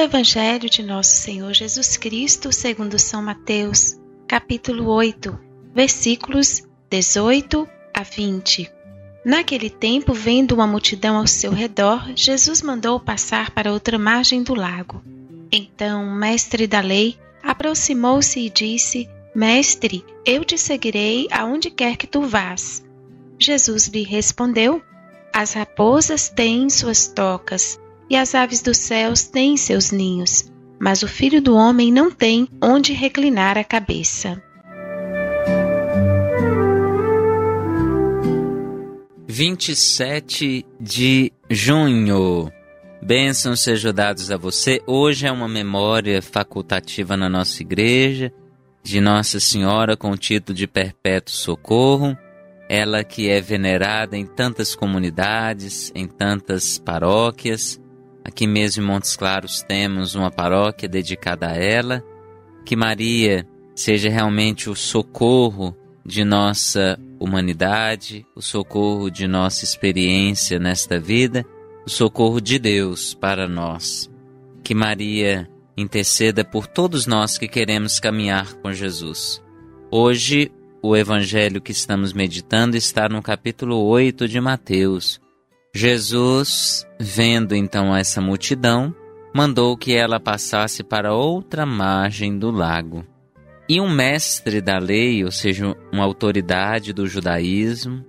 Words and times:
Evangelho 0.00 0.70
de 0.70 0.82
Nosso 0.82 1.10
Senhor 1.10 1.52
Jesus 1.52 1.96
Cristo, 1.96 2.52
segundo 2.52 2.98
São 2.98 3.20
Mateus, 3.20 3.98
capítulo 4.28 4.86
8, 4.86 5.38
versículos 5.74 6.62
18 6.88 7.68
a 7.92 8.02
20. 8.02 8.70
Naquele 9.24 9.68
tempo, 9.68 10.14
vendo 10.14 10.52
uma 10.52 10.66
multidão 10.66 11.16
ao 11.16 11.26
seu 11.26 11.50
redor, 11.50 12.12
Jesus 12.14 12.62
mandou 12.62 13.00
passar 13.00 13.50
para 13.50 13.72
outra 13.72 13.98
margem 13.98 14.42
do 14.42 14.54
lago. 14.54 15.02
Então, 15.50 16.04
o 16.04 16.14
mestre 16.14 16.66
da 16.66 16.80
lei 16.80 17.18
aproximou-se 17.42 18.38
e 18.38 18.48
disse: 18.48 19.08
Mestre, 19.34 20.04
eu 20.24 20.44
te 20.44 20.56
seguirei 20.56 21.26
aonde 21.30 21.70
quer 21.70 21.96
que 21.96 22.06
tu 22.06 22.22
vás. 22.22 22.84
Jesus 23.38 23.88
lhe 23.88 24.04
respondeu: 24.04 24.80
As 25.32 25.54
raposas 25.54 26.28
têm 26.28 26.70
suas 26.70 27.08
tocas 27.08 27.80
e 28.10 28.16
as 28.16 28.34
aves 28.34 28.62
dos 28.62 28.78
céus 28.78 29.24
têm 29.24 29.56
seus 29.56 29.90
ninhos, 29.90 30.50
mas 30.78 31.02
o 31.02 31.08
filho 31.08 31.42
do 31.42 31.54
homem 31.54 31.92
não 31.92 32.10
tem 32.10 32.48
onde 32.62 32.92
reclinar 32.92 33.58
a 33.58 33.64
cabeça. 33.64 34.42
27 39.26 40.66
de 40.80 41.32
junho. 41.48 42.50
Bênçãos 43.00 43.60
sejam 43.60 43.92
dados 43.92 44.30
a 44.32 44.36
você. 44.36 44.82
Hoje 44.86 45.26
é 45.26 45.30
uma 45.30 45.46
memória 45.46 46.20
facultativa 46.20 47.16
na 47.16 47.28
nossa 47.28 47.62
igreja 47.62 48.32
de 48.82 49.00
Nossa 49.00 49.38
Senhora 49.38 49.96
com 49.96 50.10
o 50.10 50.16
título 50.16 50.56
de 50.56 50.66
Perpétuo 50.66 51.32
Socorro. 51.32 52.16
Ela 52.68 53.04
que 53.04 53.28
é 53.28 53.40
venerada 53.40 54.16
em 54.16 54.26
tantas 54.26 54.74
comunidades, 54.74 55.92
em 55.94 56.08
tantas 56.08 56.78
paróquias. 56.78 57.80
Aqui 58.28 58.46
mesmo 58.46 58.84
em 58.84 58.86
Montes 58.86 59.16
Claros 59.16 59.62
temos 59.62 60.14
uma 60.14 60.30
paróquia 60.30 60.86
dedicada 60.86 61.48
a 61.48 61.56
ela. 61.56 62.04
Que 62.62 62.76
Maria 62.76 63.48
seja 63.74 64.10
realmente 64.10 64.68
o 64.68 64.76
socorro 64.76 65.74
de 66.04 66.24
nossa 66.24 67.00
humanidade, 67.18 68.26
o 68.36 68.42
socorro 68.42 69.08
de 69.10 69.26
nossa 69.26 69.64
experiência 69.64 70.58
nesta 70.58 71.00
vida, 71.00 71.42
o 71.86 71.88
socorro 71.88 72.38
de 72.38 72.58
Deus 72.58 73.14
para 73.14 73.48
nós. 73.48 74.10
Que 74.62 74.74
Maria 74.74 75.48
interceda 75.74 76.44
por 76.44 76.66
todos 76.66 77.06
nós 77.06 77.38
que 77.38 77.48
queremos 77.48 77.98
caminhar 77.98 78.52
com 78.56 78.74
Jesus. 78.74 79.42
Hoje, 79.90 80.52
o 80.82 80.94
evangelho 80.94 81.62
que 81.62 81.72
estamos 81.72 82.12
meditando 82.12 82.76
está 82.76 83.08
no 83.08 83.22
capítulo 83.22 83.82
8 83.86 84.28
de 84.28 84.38
Mateus. 84.38 85.18
Jesus, 85.74 86.86
vendo 86.98 87.54
então 87.54 87.94
essa 87.94 88.20
multidão, 88.20 88.94
mandou 89.34 89.76
que 89.76 89.94
ela 89.94 90.18
passasse 90.18 90.82
para 90.82 91.14
outra 91.14 91.66
margem 91.66 92.38
do 92.38 92.50
lago. 92.50 93.04
E 93.68 93.80
um 93.80 93.88
mestre 93.88 94.60
da 94.60 94.78
lei, 94.78 95.24
ou 95.24 95.30
seja, 95.30 95.76
uma 95.92 96.04
autoridade 96.04 96.92
do 96.92 97.06
judaísmo, 97.06 98.04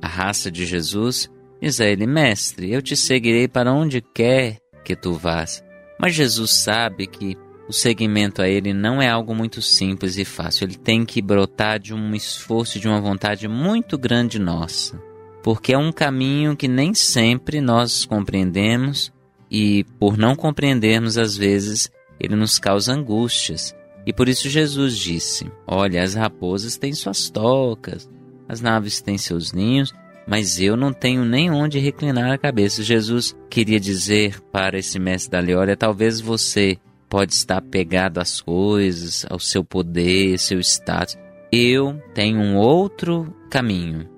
a 0.00 0.08
raça 0.08 0.50
de 0.50 0.64
Jesus, 0.64 1.30
diz 1.60 1.80
a 1.80 1.84
ele: 1.84 2.06
Mestre, 2.06 2.72
eu 2.72 2.80
te 2.80 2.96
seguirei 2.96 3.46
para 3.46 3.72
onde 3.72 4.00
quer 4.00 4.56
que 4.82 4.96
tu 4.96 5.12
vás. 5.12 5.62
Mas 6.00 6.14
Jesus 6.14 6.52
sabe 6.54 7.06
que 7.06 7.36
o 7.68 7.72
seguimento 7.72 8.42
a 8.42 8.48
ele 8.48 8.72
não 8.72 9.00
é 9.00 9.08
algo 9.08 9.34
muito 9.34 9.62
simples 9.62 10.16
e 10.16 10.24
fácil. 10.24 10.64
Ele 10.64 10.76
tem 10.76 11.04
que 11.04 11.22
brotar 11.22 11.78
de 11.78 11.94
um 11.94 12.14
esforço, 12.14 12.80
de 12.80 12.88
uma 12.88 13.00
vontade 13.00 13.46
muito 13.46 13.96
grande 13.96 14.38
nossa. 14.38 15.00
Porque 15.44 15.74
é 15.74 15.78
um 15.78 15.92
caminho 15.92 16.56
que 16.56 16.66
nem 16.66 16.94
sempre 16.94 17.60
nós 17.60 18.06
compreendemos 18.06 19.12
e, 19.50 19.84
por 20.00 20.16
não 20.16 20.34
compreendermos, 20.34 21.18
às 21.18 21.36
vezes, 21.36 21.92
ele 22.18 22.34
nos 22.34 22.58
causa 22.58 22.94
angústias. 22.94 23.76
E 24.06 24.12
por 24.12 24.26
isso 24.26 24.48
Jesus 24.48 24.96
disse: 24.96 25.46
Olha, 25.66 26.02
as 26.02 26.14
raposas 26.14 26.78
têm 26.78 26.94
suas 26.94 27.28
tocas, 27.28 28.08
as 28.48 28.62
naves 28.62 29.02
têm 29.02 29.18
seus 29.18 29.52
ninhos, 29.52 29.92
mas 30.26 30.58
eu 30.58 30.78
não 30.78 30.94
tenho 30.94 31.26
nem 31.26 31.50
onde 31.50 31.78
reclinar 31.78 32.32
a 32.32 32.38
cabeça. 32.38 32.82
Jesus 32.82 33.36
queria 33.50 33.78
dizer 33.78 34.40
para 34.50 34.78
esse 34.78 34.98
mestre 34.98 35.32
da 35.32 35.40
lei: 35.40 35.54
Olha, 35.54 35.76
talvez 35.76 36.22
você 36.22 36.78
pode 37.06 37.34
estar 37.34 37.60
pegado 37.60 38.18
às 38.18 38.40
coisas, 38.40 39.26
ao 39.28 39.38
seu 39.38 39.62
poder, 39.62 40.38
seu 40.38 40.58
status. 40.58 41.18
Eu 41.52 42.00
tenho 42.14 42.40
um 42.40 42.56
outro 42.56 43.30
caminho. 43.50 44.13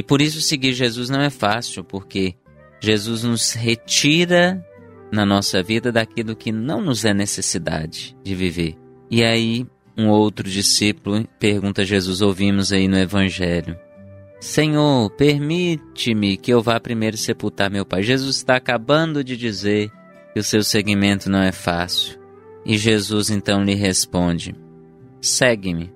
E 0.00 0.02
por 0.02 0.22
isso 0.22 0.40
seguir 0.40 0.72
Jesus 0.72 1.10
não 1.10 1.20
é 1.20 1.28
fácil, 1.28 1.84
porque 1.84 2.34
Jesus 2.80 3.22
nos 3.22 3.52
retira 3.52 4.64
na 5.12 5.26
nossa 5.26 5.62
vida 5.62 5.92
daquilo 5.92 6.34
que 6.34 6.50
não 6.50 6.80
nos 6.80 7.04
é 7.04 7.12
necessidade 7.12 8.16
de 8.24 8.34
viver. 8.34 8.78
E 9.10 9.22
aí, 9.22 9.66
um 9.98 10.08
outro 10.08 10.48
discípulo 10.48 11.28
pergunta 11.38 11.82
a 11.82 11.84
Jesus, 11.84 12.22
ouvimos 12.22 12.72
aí 12.72 12.88
no 12.88 12.96
Evangelho: 12.96 13.78
Senhor, 14.40 15.10
permite-me 15.10 16.38
que 16.38 16.50
eu 16.50 16.62
vá 16.62 16.80
primeiro 16.80 17.18
sepultar 17.18 17.70
meu 17.70 17.84
pai. 17.84 18.02
Jesus 18.02 18.36
está 18.36 18.56
acabando 18.56 19.22
de 19.22 19.36
dizer 19.36 19.92
que 20.32 20.40
o 20.40 20.42
seu 20.42 20.64
seguimento 20.64 21.28
não 21.28 21.42
é 21.42 21.52
fácil. 21.52 22.18
E 22.64 22.78
Jesus 22.78 23.28
então 23.28 23.62
lhe 23.62 23.74
responde: 23.74 24.54
segue-me. 25.20 25.92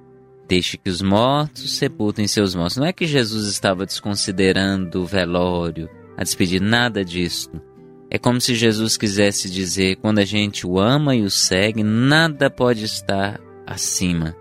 Deixe 0.49 0.77
que 0.77 0.91
os 0.91 1.01
mortos 1.01 1.77
sepultem 1.77 2.27
seus 2.27 2.55
mortos. 2.55 2.77
Não 2.77 2.87
é 2.87 2.93
que 2.93 3.07
Jesus 3.07 3.47
estava 3.49 3.87
desconsiderando 3.87 5.03
o 5.03 5.07
velório, 5.07 5.89
a 6.17 6.23
despedir, 6.23 6.61
nada 6.61 7.05
disso. 7.05 7.51
É 8.11 8.19
como 8.19 8.41
se 8.41 8.55
Jesus 8.55 8.97
quisesse 8.97 9.51
dizer: 9.51 9.97
quando 9.97 10.19
a 10.19 10.25
gente 10.25 10.67
o 10.67 10.79
ama 10.79 11.17
e 11.17 11.23
o 11.23 11.31
segue, 11.31 11.83
nada 11.83 12.51
pode 12.51 12.85
estar 12.85 13.41
acima. 13.67 14.37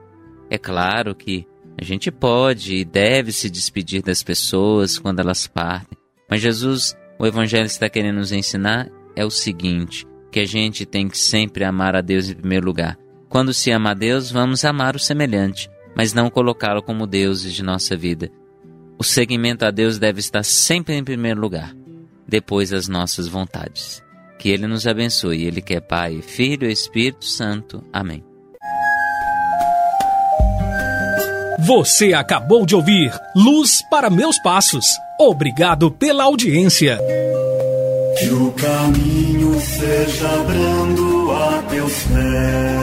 É 0.49 0.57
claro 0.57 1.15
que 1.15 1.47
a 1.79 1.83
gente 1.83 2.11
pode 2.11 2.75
e 2.75 2.85
deve 2.85 3.31
se 3.31 3.49
despedir 3.49 4.03
das 4.03 4.21
pessoas 4.21 4.99
quando 4.99 5.19
elas 5.19 5.47
partem, 5.47 5.97
mas 6.29 6.41
Jesus, 6.41 6.95
o 7.17 7.25
Evangelho 7.25 7.65
está 7.65 7.89
querendo 7.89 8.17
nos 8.17 8.31
ensinar 8.31 8.89
é 9.15 9.25
o 9.25 9.29
seguinte: 9.29 10.05
que 10.31 10.39
a 10.39 10.45
gente 10.45 10.85
tem 10.85 11.07
que 11.07 11.17
sempre 11.17 11.63
amar 11.63 11.95
a 11.95 12.01
Deus 12.01 12.29
em 12.29 12.35
primeiro 12.35 12.65
lugar. 12.65 12.97
Quando 13.29 13.53
se 13.53 13.71
ama 13.71 13.91
a 13.91 13.93
Deus, 13.95 14.31
vamos 14.31 14.63
amar 14.63 14.95
o 14.95 14.99
semelhante, 14.99 15.69
mas 15.95 16.13
não 16.13 16.29
colocá-lo 16.29 16.81
como 16.81 17.07
deuses 17.07 17.53
de 17.53 17.63
nossa 17.63 17.95
vida. 17.95 18.29
O 18.97 19.03
seguimento 19.03 19.65
a 19.65 19.71
Deus 19.71 19.99
deve 19.99 20.19
estar 20.19 20.43
sempre 20.43 20.95
em 20.95 21.03
primeiro 21.03 21.39
lugar 21.39 21.75
depois 22.27 22.73
as 22.73 22.87
nossas 22.87 23.27
vontades. 23.27 24.01
Que 24.39 24.49
Ele 24.49 24.67
nos 24.67 24.87
abençoe, 24.87 25.45
Ele 25.45 25.61
que 25.61 25.75
é 25.75 25.79
Pai, 25.79 26.21
Filho 26.21 26.67
e 26.67 26.71
Espírito 26.71 27.25
Santo. 27.25 27.83
Amém. 27.93 28.23
Você 31.65 32.13
acabou 32.13 32.65
de 32.65 32.75
ouvir 32.75 33.13
Luz 33.35 33.81
para 33.89 34.09
Meus 34.09 34.37
Passos. 34.39 34.85
Obrigado 35.19 35.91
pela 35.91 36.25
audiência. 36.25 36.99
Que 38.19 38.29
o 38.29 38.51
caminho 38.51 39.59
seja 39.61 40.43
brando 40.43 41.31
a 41.31 41.63
teus 41.69 42.03
pés, 42.03 42.82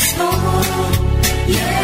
slow, 0.00 0.30
yeah. 1.46 1.79